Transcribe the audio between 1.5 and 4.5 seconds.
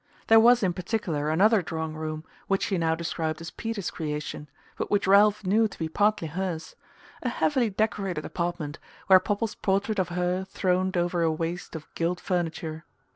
drawing room, which she now described as Peter's creation,